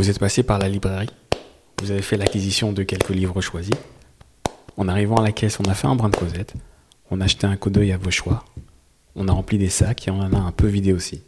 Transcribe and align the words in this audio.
Vous 0.00 0.08
êtes 0.08 0.18
passé 0.18 0.42
par 0.42 0.58
la 0.58 0.66
librairie, 0.66 1.10
vous 1.82 1.90
avez 1.90 2.00
fait 2.00 2.16
l'acquisition 2.16 2.72
de 2.72 2.82
quelques 2.82 3.10
livres 3.10 3.42
choisis. 3.42 3.74
En 4.78 4.88
arrivant 4.88 5.16
à 5.16 5.22
la 5.22 5.30
caisse, 5.30 5.60
on 5.60 5.70
a 5.70 5.74
fait 5.74 5.88
un 5.88 5.94
brin 5.94 6.08
de 6.08 6.16
causette, 6.16 6.54
on 7.10 7.20
a 7.20 7.24
acheté 7.24 7.46
un 7.46 7.54
coup 7.58 7.68
d'œil 7.68 7.92
à 7.92 7.98
vos 7.98 8.10
choix, 8.10 8.46
on 9.14 9.28
a 9.28 9.32
rempli 9.32 9.58
des 9.58 9.68
sacs 9.68 10.08
et 10.08 10.10
on 10.10 10.20
en 10.20 10.32
a 10.32 10.38
un 10.38 10.52
peu 10.52 10.68
vidé 10.68 10.94
aussi. 10.94 11.22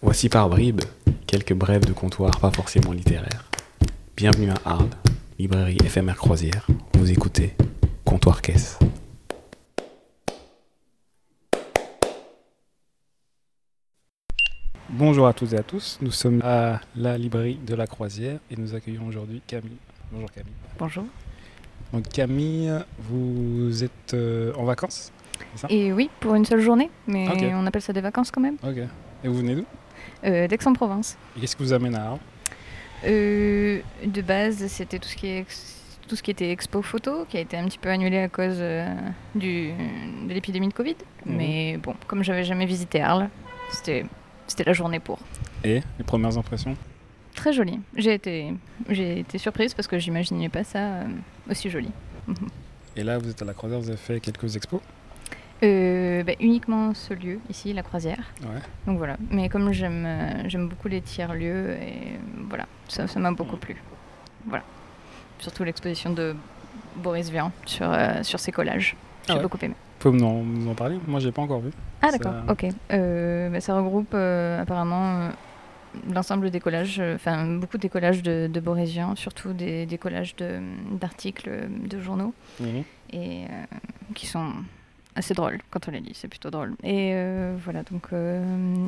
Voici 0.00 0.30
par 0.30 0.48
bribes 0.48 0.80
quelques 1.26 1.52
brèves 1.52 1.84
de 1.84 1.92
comptoir 1.92 2.40
pas 2.40 2.50
forcément 2.50 2.92
littéraires. 2.92 3.50
Bienvenue 4.16 4.48
à 4.48 4.56
Arles, 4.64 4.88
librairie 5.38 5.76
éphémère 5.84 6.16
croisière. 6.16 6.66
Vous 6.94 7.10
écoutez 7.10 7.56
Comptoir 8.06 8.40
Caisse. 8.40 8.78
Bonjour 14.92 15.28
à 15.28 15.32
toutes 15.32 15.52
et 15.52 15.56
à 15.56 15.62
tous, 15.62 15.98
nous 16.02 16.10
sommes 16.10 16.42
à 16.42 16.80
la 16.96 17.16
librairie 17.16 17.58
de 17.64 17.76
la 17.76 17.86
Croisière 17.86 18.40
et 18.50 18.56
nous 18.56 18.74
accueillons 18.74 19.06
aujourd'hui 19.06 19.40
Camille. 19.46 19.76
Bonjour 20.10 20.28
Camille. 20.32 20.52
Bonjour. 20.78 21.04
Donc 21.92 22.08
Camille, 22.08 22.72
vous 22.98 23.84
êtes 23.84 24.14
euh, 24.14 24.52
en 24.56 24.64
vacances 24.64 25.12
ça? 25.54 25.68
Et 25.70 25.92
oui, 25.92 26.10
pour 26.18 26.34
une 26.34 26.44
seule 26.44 26.60
journée, 26.60 26.90
mais 27.06 27.28
on 27.54 27.66
appelle 27.66 27.82
ça 27.82 27.92
des 27.92 28.00
vacances 28.00 28.32
quand 28.32 28.40
même. 28.40 28.56
Ok. 28.64 28.78
Et 29.22 29.28
vous 29.28 29.34
venez 29.34 29.54
d'où? 29.54 29.64
Euh, 30.24 30.48
D'Aix-en-Provence. 30.48 31.16
Et 31.36 31.40
qu'est-ce 31.40 31.54
qui 31.54 31.62
vous 31.62 31.72
amène 31.72 31.94
à 31.94 32.08
Arles? 32.08 32.18
Euh, 33.06 33.80
de 34.04 34.22
base, 34.22 34.66
c'était 34.66 34.98
tout 34.98 35.08
ce 35.08 35.16
qui 35.16 35.28
est 35.28 35.38
ex- 35.38 35.76
tout 36.08 36.16
ce 36.16 36.22
qui 36.22 36.32
était 36.32 36.50
expo 36.50 36.82
photo, 36.82 37.24
qui 37.28 37.36
a 37.36 37.40
été 37.40 37.56
un 37.56 37.64
petit 37.66 37.78
peu 37.78 37.90
annulé 37.90 38.18
à 38.18 38.28
cause 38.28 38.56
euh, 38.58 38.92
du, 39.36 39.70
de 40.26 40.34
l'épidémie 40.34 40.68
de 40.68 40.74
Covid. 40.74 40.96
Mhm. 41.24 41.36
Mais 41.36 41.76
bon, 41.76 41.94
comme 42.08 42.24
j'avais 42.24 42.44
jamais 42.44 42.66
visité 42.66 43.00
Arles, 43.00 43.28
c'était 43.70 44.04
c'était 44.50 44.64
la 44.64 44.72
journée 44.72 44.98
pour. 44.98 45.18
Et 45.64 45.80
les 45.98 46.04
premières 46.04 46.36
impressions 46.36 46.76
Très 47.34 47.52
joli. 47.52 47.78
J'ai 47.96 48.14
été 48.14 48.52
j'ai 48.88 49.20
été 49.20 49.38
surprise 49.38 49.72
parce 49.74 49.86
que 49.86 49.98
j'imaginais 49.98 50.48
pas 50.48 50.64
ça 50.64 50.78
euh, 50.78 51.04
aussi 51.48 51.70
joli. 51.70 51.90
Et 52.96 53.04
là, 53.04 53.18
vous 53.18 53.30
êtes 53.30 53.40
à 53.40 53.44
la 53.44 53.54
Croisière, 53.54 53.78
vous 53.78 53.88
avez 53.88 53.96
fait 53.96 54.18
quelques 54.18 54.56
expos 54.56 54.80
Euh, 55.62 56.24
bah, 56.24 56.32
uniquement 56.40 56.92
ce 56.92 57.14
lieu 57.14 57.38
ici, 57.48 57.72
la 57.72 57.82
croisière. 57.82 58.24
Ouais. 58.42 58.60
Donc 58.86 58.98
voilà. 58.98 59.16
Mais 59.30 59.48
comme 59.48 59.72
j'aime 59.72 60.04
euh, 60.06 60.48
j'aime 60.48 60.68
beaucoup 60.68 60.88
les 60.88 61.00
tiers 61.00 61.32
lieux 61.34 61.76
et 61.80 62.18
voilà, 62.48 62.66
ça 62.88 63.06
ça 63.06 63.20
m'a 63.20 63.30
beaucoup 63.30 63.56
plu. 63.56 63.76
Voilà. 64.46 64.64
Surtout 65.38 65.62
l'exposition 65.64 66.10
de 66.12 66.34
Boris 66.96 67.30
Vian 67.30 67.52
sur 67.66 67.90
euh, 67.92 68.22
sur 68.24 68.40
ses 68.40 68.50
collages. 68.52 68.96
J'ai 69.26 69.32
Ah 69.32 69.36
ouais. 69.36 69.42
beaucoup 69.42 69.58
aimé. 69.62 69.74
Vous 70.02 70.10
pouvez 70.12 70.22
nous 70.22 70.70
en, 70.70 70.74
parler? 70.74 70.98
Moi, 71.06 71.20
j'ai 71.20 71.30
pas 71.30 71.42
encore 71.42 71.60
vu. 71.60 71.70
Ah 72.00 72.10
Ça- 72.10 72.16
d'accord. 72.16 72.34
Ok. 72.48 72.66
Euh, 72.92 73.50
bah, 73.50 73.60
ça 73.60 73.76
regroupe 73.76 74.12
euh, 74.14 74.62
apparemment 74.62 75.18
euh, 75.18 75.30
l'ensemble 76.14 76.50
des 76.50 76.58
collages, 76.58 77.02
enfin 77.14 77.46
beaucoup 77.46 77.76
des 77.76 77.90
collages 77.90 78.22
de, 78.22 78.48
de 78.50 78.60
Boris 78.60 78.90
Vian, 78.90 79.14
surtout 79.14 79.52
des, 79.52 79.84
des 79.84 79.98
collages 79.98 80.34
d'articles 80.92 81.50
de, 81.86 82.00
journaux 82.00 82.32
Mhm. 82.60 82.82
et 83.12 83.42
qui 84.14 84.26
sont 84.26 84.52
assez 85.16 85.34
drôles 85.34 85.58
quand 85.70 85.86
on 85.88 85.90
les 85.90 86.00
lit, 86.00 86.12
c'est 86.14 86.28
plutôt 86.28 86.48
drôle. 86.50 86.74
Et 86.82 87.12
voilà, 87.62 87.82
donc 87.82 88.08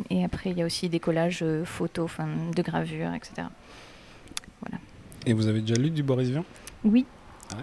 et 0.09 0.25
après 0.25 0.51
il 0.51 0.57
y 0.59 0.63
a 0.63 0.65
aussi 0.65 0.89
des 0.89 1.01
collages 1.01 1.45
photos, 1.65 2.05
enfin 2.07 2.29
de 2.57 2.63
gravures, 2.63 3.13
etc. 3.13 3.49
Et 5.27 5.35
vous 5.35 5.47
avez 5.47 5.61
déjà 5.61 5.75
lu 5.75 5.91
du 5.91 6.03
Boris 6.03 6.31
Vian 6.31 6.45
Oui, 6.85 7.05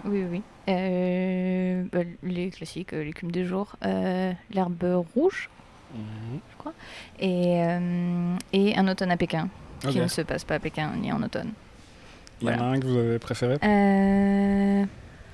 oui, 0.04 0.24
oui. 0.30 0.42
Euh, 0.68 1.84
bah, 1.92 2.00
les 2.22 2.50
classiques, 2.50 2.92
euh, 2.92 3.02
l'écume 3.04 3.30
des 3.30 3.44
jours, 3.44 3.76
euh, 3.84 4.32
l'herbe 4.52 5.04
rouge 5.14 5.48
et, 7.18 7.62
euh, 7.64 8.36
et 8.52 8.76
un 8.76 8.86
automne 8.88 9.10
à 9.10 9.16
Pékin, 9.16 9.48
qui 9.80 9.98
ne 9.98 10.06
se 10.06 10.20
passe 10.22 10.44
pas 10.44 10.54
à 10.56 10.58
Pékin 10.58 10.92
ni 11.00 11.12
en 11.12 11.22
automne. 11.22 11.52
Il 12.40 12.46
y 12.46 12.50
en 12.50 12.54
a 12.54 12.56
voilà. 12.56 12.72
un 12.72 12.80
que 12.80 12.86
vous 12.86 12.96
avez 12.96 13.18
préféré? 13.18 13.58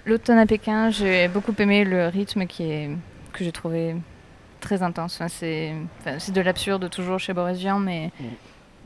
L'automne 0.06 0.38
à 0.38 0.46
Pékin, 0.46 0.90
j'ai 0.90 1.28
beaucoup 1.28 1.54
aimé 1.58 1.84
le 1.84 2.08
rythme 2.08 2.46
qui 2.46 2.62
est, 2.64 2.90
que 3.32 3.44
j'ai 3.44 3.52
trouvé 3.52 3.96
très 4.60 4.82
intense. 4.82 5.16
Enfin, 5.16 5.28
c'est 5.28 5.74
enfin, 6.00 6.18
c'est 6.18 6.32
de 6.32 6.40
l'absurde 6.40 6.88
toujours 6.90 7.18
chez 7.18 7.32
Boris 7.32 7.58
Vian, 7.58 7.78
mais, 7.78 8.10
Mm. 8.18 8.24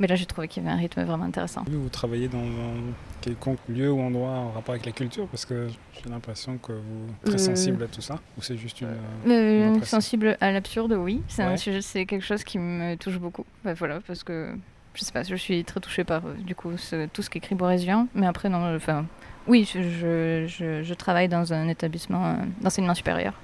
Mais 0.01 0.09
là 0.09 0.17
j'ai 0.17 0.27
trouvé 0.27 0.49
qu'il 0.49 0.63
y 0.63 0.67
avait 0.67 0.75
un 0.75 0.79
rythme 0.79 1.05
vraiment 1.05 1.25
intéressant. 1.25 1.63
Vous, 1.69 1.89
travaillez 1.91 2.27
dans 2.27 2.39
un 2.39 2.93
quelconque 3.21 3.59
lieu 3.69 3.93
ou 3.93 4.01
endroit 4.01 4.31
en 4.31 4.51
rapport 4.51 4.73
avec 4.75 4.87
la 4.87 4.93
culture 4.93 5.29
Parce 5.29 5.45
que 5.45 5.69
j'ai 6.03 6.11
l'impression 6.11 6.59
que 6.59 6.73
vous 6.73 7.07
êtes 7.27 7.31
très 7.31 7.35
Euh. 7.35 7.55
sensible 7.55 7.83
à 7.85 7.87
tout 7.87 8.01
ça. 8.01 8.15
Ou 8.39 8.43
c'est 8.43 8.57
juste 8.57 8.81
une. 8.81 8.89
euh, 8.89 8.97
Euh, 9.29 9.75
Une 9.75 9.85
sensible 9.85 10.37
à 10.41 10.51
l'absurde, 10.51 10.93
oui. 10.99 11.23
C'est 11.29 11.43
un 11.43 11.51
Ouais. 11.51 11.57
sujet- 11.57 11.83
c'est 11.83 12.07
quelque 12.07 12.25
chose 12.25 12.43
qui 12.43 12.59
me 12.59 12.97
touche 12.97 13.19
beaucoup. 13.19 13.45
Bah, 13.63 13.75
voilà, 13.75 14.01
parce 14.07 14.25
que 14.25 14.55
je 14.95 15.05
sais 15.05 15.13
pas, 15.13 15.23
je 15.23 15.37
suis 15.37 15.63
très 15.65 15.79
touchée 15.81 16.03
par 16.05 16.23
du 16.23 16.55
coup 16.55 16.77
ce- 16.77 17.07
tout 17.07 17.23
ce 17.23 17.31
qu'écrit 17.31 17.55
Boris 17.55 17.83
Vian, 17.83 18.09
mais 18.15 18.27
après 18.27 18.49
non, 18.49 18.75
enfin 18.75 19.05
oui, 19.47 19.69
je, 19.73 19.83
je, 19.83 20.45
je- 20.49 20.83
je 20.83 20.95
travaille 20.95 21.29
dans 21.29 21.53
un 21.53 21.69
établissement 21.69 22.39
d'enseignement 22.63 22.95
supérieur. 22.95 23.35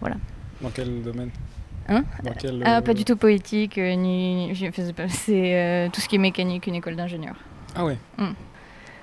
Voilà. 0.00 0.16
Dans 0.60 0.70
quel 0.70 1.02
domaine? 1.02 1.30
Hein 1.88 2.04
Dans 2.22 2.32
quel. 2.32 2.62
Ah, 2.64 2.78
euh, 2.78 2.80
pas 2.80 2.94
du 2.94 3.04
tout 3.04 3.16
poétique, 3.16 3.78
euh, 3.78 3.94
ni. 3.94 4.52
c'est 5.08 5.54
euh, 5.54 5.88
tout 5.92 6.00
ce 6.00 6.08
qui 6.08 6.16
est 6.16 6.18
mécanique, 6.18 6.66
une 6.66 6.74
école 6.74 6.96
d'ingénieur. 6.96 7.36
Ah 7.74 7.84
ouais. 7.84 7.96
Mm. 8.18 8.24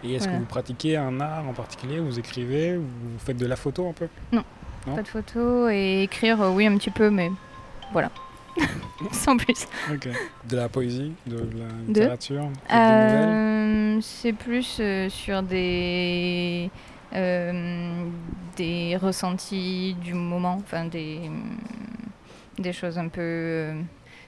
Et 0.06 0.14
est-ce 0.16 0.24
Voilà. 0.26 0.34
que 0.38 0.40
vous 0.44 0.48
pratiquez 0.50 0.98
un 0.98 1.20
art 1.22 1.48
en 1.48 1.54
particulier 1.54 2.00
Vous 2.00 2.20
écrivez 2.20 2.76
ou 2.76 2.82
Vous 2.82 3.20
faites 3.20 3.38
de 3.38 3.46
la 3.46 3.56
photo 3.56 3.88
un 3.88 3.94
peu? 3.94 4.08
Non 4.34 4.44
Pas 4.86 5.02
de 5.02 5.08
photos 5.08 5.72
et 5.72 6.04
écrire, 6.04 6.40
oui, 6.54 6.66
un 6.68 6.78
petit 6.78 6.92
peu, 6.92 7.10
mais 7.10 7.32
voilà. 7.94 8.10
Sans 9.12 9.38
plus. 9.38 9.66
De 10.50 10.56
la 10.58 10.68
poésie, 10.70 11.14
de 11.26 11.38
la 11.38 11.44
De 11.44 11.88
littérature, 11.88 12.50
Euh, 12.74 13.98
c'est 14.02 14.34
plus 14.34 14.78
euh, 14.80 15.10
sur 15.10 15.42
des. 15.42 16.70
euh, 17.16 18.04
des 18.58 18.98
ressentis 18.98 19.96
du 20.02 20.14
moment, 20.14 20.58
enfin 20.64 20.86
des. 20.86 21.22
Des 22.60 22.74
choses 22.74 22.98
un 22.98 23.08
peu. 23.08 23.22
euh, 23.22 23.82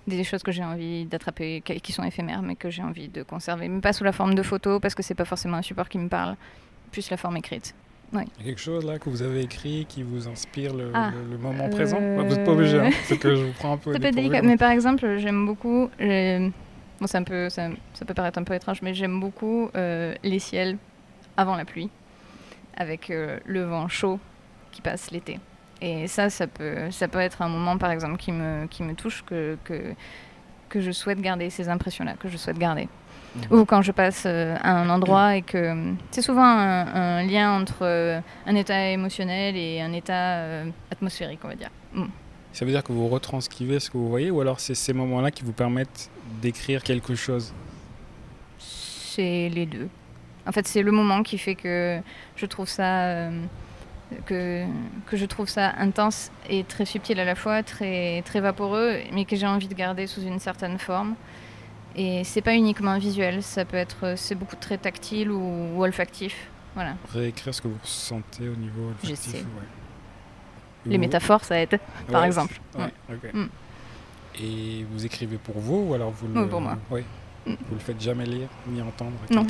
des 0.07 0.23
choses 0.23 0.43
que 0.43 0.51
j'ai 0.51 0.63
envie 0.63 1.05
d'attraper, 1.05 1.61
qui 1.61 1.91
sont 1.91 2.03
éphémères, 2.03 2.43
mais 2.43 2.55
que 2.55 2.69
j'ai 2.69 2.83
envie 2.83 3.07
de 3.07 3.23
conserver. 3.23 3.67
Mais 3.69 3.81
pas 3.81 3.91
sous 3.91 4.03
la 4.03 4.11
forme 4.11 4.35
de 4.35 4.43
photos, 4.43 4.79
parce 4.79 4.93
que 4.93 5.01
c'est 5.01 5.15
pas 5.15 5.25
forcément 5.25 5.57
un 5.57 5.61
support 5.63 5.89
qui 5.89 5.97
me 5.97 6.09
parle, 6.09 6.35
plus 6.91 7.09
la 7.09 7.17
forme 7.17 7.37
écrite. 7.37 7.73
Il 8.13 8.19
y 8.19 8.21
a 8.21 8.43
quelque 8.45 8.61
chose 8.61 8.85
là 8.85 8.99
que 8.99 9.09
vous 9.09 9.23
avez 9.23 9.41
écrit 9.41 9.87
qui 9.89 10.03
vous 10.03 10.27
inspire 10.27 10.75
le, 10.75 10.91
Ah, 10.93 11.11
le- 11.11 11.31
le 11.31 11.37
moment 11.39 11.65
euh, 11.65 11.69
présent 11.69 11.97
Ouais, 11.97 12.23
Vous 12.23 12.35
n'êtes 12.35 12.45
pas 12.45 12.51
obligé, 12.51 12.79
hein. 12.79 12.91
c'est 13.05 13.17
que 13.17 13.35
je 13.35 13.41
vous 13.45 13.51
prends 13.53 13.73
un 13.73 13.77
peu. 13.77 13.93
Ça 13.93 13.99
peut 13.99 14.05
être 14.05 14.13
dépourvu, 14.15 14.29
délicat, 14.29 14.47
mais 14.47 14.57
par 14.57 14.69
exemple, 14.69 15.17
j'aime 15.17 15.45
beaucoup. 15.45 15.89
euh, 15.99 16.49
Bon, 17.01 17.07
c'est 17.07 17.17
un 17.17 17.23
peu, 17.23 17.49
ça, 17.49 17.69
ça 17.93 18.05
peut 18.05 18.13
paraître 18.13 18.37
un 18.39 18.43
peu 18.43 18.53
étrange, 18.53 18.81
mais 18.83 18.93
j'aime 18.93 19.19
beaucoup 19.19 19.69
euh, 19.75 20.13
les 20.23 20.39
ciels 20.39 20.77
avant 21.35 21.55
la 21.57 21.65
pluie, 21.65 21.89
avec 22.77 23.09
euh, 23.09 23.39
le 23.45 23.63
vent 23.63 23.87
chaud 23.89 24.19
qui 24.71 24.81
passe 24.81 25.09
l'été. 25.11 25.39
Et 25.81 26.07
ça, 26.07 26.29
ça 26.29 26.47
peut, 26.47 26.89
ça 26.91 27.07
peut 27.07 27.19
être 27.19 27.41
un 27.41 27.49
moment, 27.49 27.77
par 27.77 27.91
exemple, 27.91 28.17
qui 28.17 28.31
me, 28.31 28.65
qui 28.67 28.83
me 28.83 28.93
touche, 28.93 29.23
que, 29.25 29.57
que, 29.63 29.93
que 30.69 30.81
je 30.81 30.91
souhaite 30.91 31.19
garder, 31.19 31.49
ces 31.49 31.69
impressions-là, 31.69 32.13
que 32.13 32.29
je 32.29 32.37
souhaite 32.37 32.57
garder. 32.57 32.87
Mhm. 33.35 33.59
Ou 33.59 33.65
quand 33.65 33.81
je 33.81 33.91
passe 33.91 34.23
euh, 34.25 34.55
à 34.61 34.71
un 34.71 34.89
endroit 34.89 35.35
et 35.35 35.41
que 35.41 35.93
c'est 36.11 36.21
souvent 36.21 36.45
un, 36.45 36.87
un 37.19 37.23
lien 37.23 37.51
entre 37.59 37.79
euh, 37.81 38.21
un 38.45 38.55
état 38.55 38.89
émotionnel 38.89 39.57
et 39.57 39.81
un 39.81 39.91
état 39.91 40.37
euh, 40.37 40.65
atmosphérique, 40.91 41.39
on 41.43 41.49
va 41.49 41.55
dire. 41.55 41.69
Ça 42.53 42.63
veut 42.63 42.71
dire 42.71 42.83
que 42.83 42.93
vous 42.93 43.09
retranscrivez 43.09 43.81
ce 43.81 43.89
que 43.89 43.97
vous 43.97 44.07
voyez 44.07 44.31
ou 44.31 44.39
alors 44.39 44.61
c'est 44.61 44.75
ces 44.75 44.93
moments-là 44.93 45.31
qui 45.31 45.43
vous 45.43 45.51
permettent 45.51 46.09
d'écrire 46.41 46.81
quelque 46.83 47.15
chose? 47.15 47.53
C'est 48.57 49.49
les 49.49 49.65
deux. 49.65 49.89
En 50.47 50.51
fait, 50.53 50.65
c'est 50.67 50.81
le 50.81 50.91
moment 50.91 51.21
qui 51.23 51.37
fait 51.37 51.55
que 51.55 51.99
je 52.35 52.45
trouve 52.45 52.69
ça 52.69 53.29
que, 54.25 54.65
que 55.07 55.17
je 55.17 55.25
trouve 55.25 55.47
ça 55.49 55.73
intense 55.77 56.31
et 56.49 56.63
très 56.63 56.85
subtil 56.85 57.19
à 57.19 57.25
la 57.25 57.35
fois, 57.35 57.63
très 57.63 58.21
très 58.23 58.39
vaporeux, 58.39 58.97
mais 59.13 59.25
que 59.25 59.35
j'ai 59.35 59.47
envie 59.47 59.67
de 59.67 59.73
garder 59.75 60.07
sous 60.07 60.21
une 60.21 60.39
certaine 60.39 60.77
forme. 60.79 61.15
Et 61.95 62.23
c'est 62.23 62.41
pas 62.41 62.53
uniquement 62.55 62.97
visuel, 62.97 63.41
ça 63.41 63.63
peut 63.65 63.77
être 63.77 64.13
c'est 64.17 64.35
beaucoup 64.35 64.55
très 64.57 64.77
tactile 64.77 65.31
ou, 65.31 65.75
ou 65.75 65.83
olfactif. 65.83 66.47
Voilà. 66.73 66.95
Réécrire 67.13 67.53
ce 67.55 67.61
que 67.61 67.69
vous 67.69 67.77
ressentez 67.81 68.49
au 68.49 68.55
niveau 68.55 68.91
Je 69.03 69.09
olfactif. 69.11 69.31
sais. 69.31 69.37
ouais. 69.37 69.43
Les 70.87 70.97
métaphores, 70.97 71.43
ça 71.43 71.59
aide, 71.59 71.79
par 72.11 72.21
Ouais, 72.21 72.27
exemple. 72.27 72.59
Ouais, 72.77 72.91
ok. 73.09 73.33
Mm. 73.33 73.47
Et 74.41 74.85
vous 74.91 75.05
écrivez 75.05 75.37
pour 75.37 75.57
vous 75.57 75.87
ou 75.89 75.93
alors 75.93 76.11
vous 76.11 76.27
le... 76.27 76.41
Oui, 76.41 76.47
pour 76.49 76.61
moi. 76.61 76.77
Oui. 76.91 77.01
Mm. 77.47 77.51
Vous 77.69 77.73
le 77.75 77.79
faites 77.79 78.01
jamais 78.01 78.25
lire 78.25 78.49
ni 78.67 78.81
entendre 78.81 79.13
à 79.29 79.33
Non? 79.33 79.47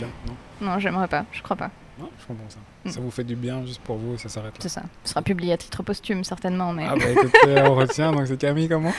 Non, 0.61 0.79
j'aimerais 0.79 1.07
pas, 1.07 1.25
je 1.31 1.41
crois 1.41 1.55
pas. 1.57 1.71
Non, 1.97 2.09
je 2.19 2.25
comprends 2.25 2.49
ça. 2.49 2.57
Mm. 2.83 2.89
Ça 2.91 2.99
vous 2.99 3.09
fait 3.11 3.23
du 3.23 3.35
bien 3.35 3.65
juste 3.65 3.81
pour 3.81 3.95
vous 3.97 4.15
et 4.15 4.17
ça 4.17 4.27
s'arrête 4.29 4.51
là. 4.53 4.59
C'est 4.59 4.69
ça. 4.69 4.83
Ce 5.03 5.11
sera 5.11 5.21
publié 5.21 5.53
à 5.53 5.57
titre 5.57 5.81
posthume, 5.83 6.23
certainement, 6.23 6.73
mais 6.73 6.85
Ah 6.89 6.95
bah 6.95 7.09
écoutez, 7.09 7.61
on 7.63 7.75
retient, 7.75 8.11
donc 8.11 8.27
c'est 8.27 8.37
Camille 8.37 8.67
comment 8.67 8.93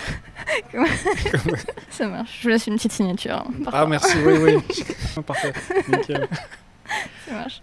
ça 1.90 2.08
marche. 2.08 2.38
Je 2.38 2.42
vous 2.44 2.48
laisse 2.50 2.66
une 2.66 2.76
petite 2.76 2.92
signature. 2.92 3.34
hein, 3.36 3.50
Ah 3.72 3.86
merci, 3.86 4.16
oui, 4.24 4.34
oui. 4.40 5.22
Parfait, 5.26 5.52
nickel. 5.88 6.28
Ça 7.28 7.32
marche. 7.34 7.62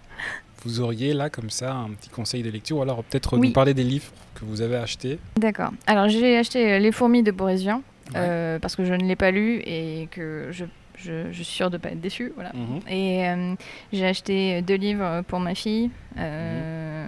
Vous 0.65 0.79
auriez 0.79 1.13
là 1.13 1.29
comme 1.29 1.49
ça 1.49 1.73
un 1.73 1.89
petit 1.89 2.09
conseil 2.09 2.41
de 2.41 2.49
lecture 2.49 2.77
ou 2.77 2.81
alors 2.81 3.03
peut-être 3.03 3.37
Oui. 3.37 3.47
nous 3.49 3.53
parler 3.53 3.73
des 3.73 3.83
livres 3.83 4.11
que 4.35 4.45
vous 4.45 4.61
avez 4.61 4.77
achetés 4.77 5.19
D'accord. 5.37 5.71
Alors 5.87 6.07
j'ai 6.07 6.37
acheté 6.37 6.73
euh, 6.73 6.79
Les 6.79 6.91
fourmis 6.91 7.21
de 7.23 7.31
Boris 7.31 7.61
Vian 7.61 7.81
Ouais. 8.09 8.15
euh, 8.17 8.59
parce 8.59 8.75
que 8.75 8.83
je 8.85 8.93
ne 8.93 9.03
l'ai 9.05 9.15
pas 9.15 9.31
lu 9.31 9.61
et 9.65 10.07
que 10.11 10.49
je 10.51 10.65
je, 10.95 11.31
je 11.31 11.43
suis 11.43 11.55
sûre 11.55 11.69
de 11.69 11.77
ne 11.77 11.81
pas 11.81 11.89
être 11.89 12.01
déçue. 12.01 12.31
Voilà. 12.35 12.51
Mhm. 12.53 12.79
Et 12.89 13.27
euh, 13.29 13.55
j'ai 13.91 14.05
acheté 14.05 14.61
deux 14.61 14.75
livres 14.75 15.21
pour 15.27 15.39
ma 15.39 15.55
fille. 15.55 15.89
Euh, 16.17 17.07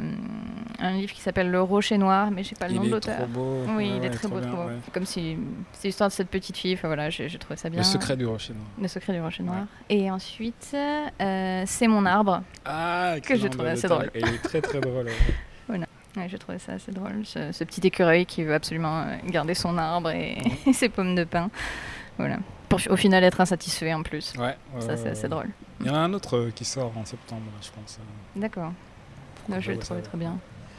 Un 0.80 0.92
livre 0.92 1.14
qui 1.14 1.22
s'appelle 1.22 1.52
Le 1.52 1.62
Rocher 1.62 1.98
Noir, 1.98 2.32
mais 2.32 2.44
je 2.44 2.50
sais 2.50 2.56
pas 2.56 2.68
le 2.68 2.74
Il 2.74 2.78
nom 2.78 2.82
de 2.84 2.88
est 2.88 2.92
l'auteur. 2.92 3.28
Oui, 3.36 3.74
Ouais, 3.76 3.88
il 3.88 3.96
est 3.98 4.00
ouais, 4.02 4.10
très 4.10 4.28
beau, 4.28 4.40
bien, 4.40 4.48
trop 4.50 4.58
beau. 4.64 4.68
ouais. 4.70 4.76
Comme 4.94 5.06
si 5.06 5.38
c'est 5.72 5.88
l'histoire 5.88 6.10
de 6.10 6.14
cette 6.14 6.30
petite 6.30 6.58
fille. 6.58 6.74
Enfin 6.74 6.88
voilà, 6.88 7.10
j'ai 7.10 7.30
trouvé 7.38 7.56
ça 7.58 7.70
bien. 7.70 7.80
Le 7.80 7.84
secret 7.86 8.18
du 8.18 8.26
rocher 8.26 8.54
noir. 8.54 8.66
Le 8.82 8.88
secret 8.88 9.14
du 9.14 9.22
Rocher 9.22 9.44
Noir. 9.44 9.66
Et 9.90 10.10
ensuite, 10.12 10.72
euh, 10.74 11.64
c'est 11.66 11.88
mon 11.88 12.06
arbre. 12.06 12.42
Ah, 12.66 13.16
Que 13.24 13.36
j'ai 13.36 13.50
trouvé 13.50 13.70
de- 13.70 13.74
assez 13.74 13.88
drôle. 13.88 14.10
Et 14.16 14.20
il 14.20 14.28
est 14.28 14.44
très 14.44 14.62
très 14.62 14.80
drôle. 14.82 15.06
ouais. 15.70 15.80
Ouais, 16.18 16.30
j'ai 16.30 16.38
trouvé 16.38 16.60
ça 16.60 16.72
assez 16.72 16.94
drôle. 16.94 17.26
Ce, 17.26 17.52
ce 17.52 17.64
petit 17.66 17.86
écureuil 17.86 18.26
qui 18.26 18.42
veut 18.42 18.54
absolument 18.54 19.04
garder 19.28 19.54
son 19.54 19.78
arbre 19.78 20.12
et, 20.12 20.38
et 20.66 20.72
ses 20.74 20.88
pommes 20.88 21.14
de 21.14 21.26
pin. 21.26 21.50
Voilà. 22.18 22.38
Pour 22.70 22.80
au 22.90 22.96
final 22.96 23.24
être 23.24 23.42
insatisfait 23.42 23.94
en 23.94 24.04
plus. 24.04 24.34
Ouais, 24.38 24.56
Ça, 24.80 24.98
c'est 24.98 25.10
assez 25.10 25.28
drôle. 25.28 25.50
Il 25.82 25.88
y 25.88 25.90
en 25.90 25.96
a 25.96 26.00
un 26.00 26.14
autre 26.14 26.38
euh, 26.38 26.52
qui 26.54 26.66
sort 26.66 26.92
en 26.98 27.06
septembre, 27.06 27.44
je 27.62 27.70
pense. 27.70 28.00
euh. 28.00 28.40
D'accord. 28.40 28.72
Ouais, 29.50 29.62
je 29.62 29.72
ouais, 29.72 29.78
trouvé 29.78 30.02
ça- 30.02 30.08
très 30.10 30.18
bien. 30.18 30.38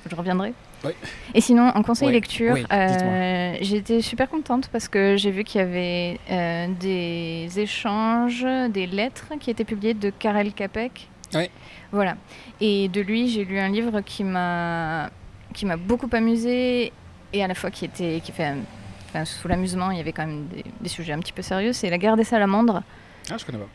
Je 0.08 0.14
reviendrai. 0.14 0.52
Oui. 0.84 0.92
Et 1.34 1.40
sinon, 1.40 1.68
en 1.68 1.82
conseil 1.82 2.08
Ouais, 2.08 2.14
lecture, 2.14 2.54
oui, 2.54 2.64
euh, 2.72 3.56
j'ai 3.60 3.76
été 3.78 4.00
super 4.02 4.28
contente 4.28 4.68
parce 4.68 4.86
que 4.88 5.16
j'ai 5.16 5.32
vu 5.32 5.42
qu'il 5.42 5.60
y 5.60 5.64
avait 5.64 6.20
euh, 6.30 6.68
des 6.78 7.48
échanges, 7.58 8.46
des 8.70 8.86
lettres 8.86 9.32
qui 9.40 9.50
étaient 9.50 9.64
publiées 9.64 9.94
de 9.94 10.10
Karel 10.10 10.52
Capek. 10.52 11.08
Voilà. 11.92 12.16
Et 12.60 12.88
de 12.88 13.00
lui, 13.00 13.28
j'ai 13.28 13.44
lu 13.44 13.58
un 13.58 13.68
livre 13.68 14.00
qui 14.00 14.22
m'a 14.24 15.10
qui 15.54 15.64
m'a 15.66 15.76
beaucoup 15.76 16.08
amusé 16.12 16.92
et 17.32 17.42
à 17.42 17.46
la 17.48 17.54
fois 17.54 17.70
qui 17.70 17.84
était 17.86 18.20
qui 18.22 18.30
fait 18.32 18.54
enfin, 19.08 19.24
sous 19.24 19.48
l'amusement, 19.48 19.90
il 19.90 19.98
y 19.98 20.00
avait 20.00 20.12
quand 20.12 20.26
même 20.26 20.46
des, 20.46 20.64
des 20.80 20.88
sujets 20.88 21.12
un 21.12 21.18
petit 21.20 21.32
peu 21.32 21.42
sérieux. 21.42 21.72
C'est 21.72 21.90
La 21.90 21.98
guerre 21.98 22.16
des 22.16 22.24
salamandres. 22.24 22.82
Ah, 23.30 23.36
je 23.38 23.44
connais 23.44 23.58
pas. 23.58 23.68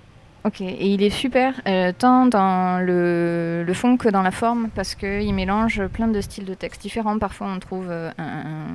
Ok, 0.43 0.61
et 0.61 0.87
il 0.87 1.03
est 1.03 1.11
super, 1.11 1.61
euh, 1.67 1.91
tant 1.95 2.25
dans 2.25 2.83
le, 2.83 3.63
le 3.63 3.73
fond 3.75 3.95
que 3.95 4.09
dans 4.09 4.23
la 4.23 4.31
forme, 4.31 4.69
parce 4.73 4.95
qu'il 4.95 5.31
mélange 5.35 5.85
plein 5.87 6.07
de 6.07 6.19
styles 6.19 6.45
de 6.45 6.55
texte 6.55 6.81
différents. 6.81 7.19
Parfois, 7.19 7.45
on 7.47 7.59
trouve 7.59 7.87
euh, 7.91 8.09
un, 8.17 8.23
un, 8.23 8.65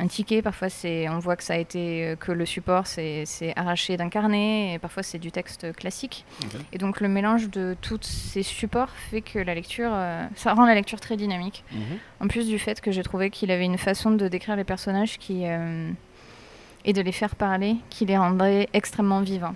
un 0.00 0.06
ticket, 0.06 0.40
parfois, 0.40 0.70
c'est, 0.70 1.08
on 1.08 1.18
voit 1.18 1.36
que 1.36 1.44
ça 1.44 1.54
a 1.54 1.56
été 1.58 2.06
euh, 2.06 2.16
que 2.16 2.32
le 2.32 2.46
support 2.46 2.86
c'est, 2.86 3.24
c'est 3.26 3.52
arraché 3.56 3.96
d'un 3.96 4.08
carnet, 4.08 4.74
et 4.74 4.78
parfois, 4.78 5.02
c'est 5.02 5.18
du 5.18 5.30
texte 5.30 5.72
classique. 5.74 6.24
Et 6.72 6.78
donc, 6.78 7.00
le 7.00 7.08
mélange 7.08 7.50
de 7.50 7.76
tous 7.80 8.02
ces 8.02 8.42
supports 8.42 8.90
fait 9.10 9.20
que 9.20 9.38
la 9.38 9.54
lecture, 9.54 9.90
euh, 9.92 10.26
ça 10.34 10.54
rend 10.54 10.64
la 10.64 10.74
lecture 10.74 11.00
très 11.00 11.16
dynamique. 11.16 11.64
Mhm. 11.72 11.80
En 12.20 12.28
plus 12.28 12.48
du 12.48 12.58
fait 12.58 12.80
que 12.80 12.90
j'ai 12.90 13.02
trouvé 13.02 13.30
qu'il 13.30 13.50
avait 13.50 13.64
une 13.64 13.78
façon 13.78 14.10
de 14.10 14.26
décrire 14.28 14.56
les 14.56 14.64
personnages 14.64 15.18
qui, 15.18 15.42
euh, 15.44 15.90
et 16.84 16.92
de 16.92 17.02
les 17.02 17.12
faire 17.12 17.34
parler 17.34 17.76
qui 17.90 18.06
les 18.06 18.16
rendrait 18.16 18.68
extrêmement 18.72 19.20
vivants. 19.20 19.54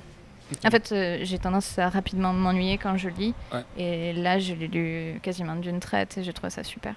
En 0.65 0.71
fait, 0.71 0.93
euh, 0.93 1.19
j'ai 1.23 1.39
tendance 1.39 1.79
à 1.79 1.89
rapidement 1.89 2.33
m'ennuyer 2.33 2.79
quand 2.79 2.97
je 2.97 3.09
lis. 3.09 3.35
Ouais. 3.53 3.65
Et 3.79 4.13
là, 4.13 4.39
je 4.39 4.55
l'ai 4.55 4.69
lu 4.69 5.21
quasiment 5.23 5.57
d'une 5.57 5.81
traite 5.81 6.19
et 6.19 6.23
j'ai 6.23 6.33
trouvé 6.33 6.51
ça 6.51 6.63
super. 6.63 6.95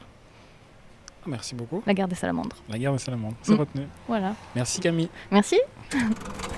Merci 1.28 1.54
beaucoup. 1.56 1.84
La 1.86 1.94
guerre 1.94 2.08
des 2.08 2.16
salamandres. 2.16 2.56
La 2.70 2.78
guerre 2.80 2.94
des 2.94 2.98
salamandres, 3.00 3.36
c'est 3.42 3.54
Mm. 3.54 3.60
retenu. 3.60 3.88
Voilà. 4.08 4.34
Merci 4.56 4.80
Camille. 4.80 5.10
Merci. 5.32 5.60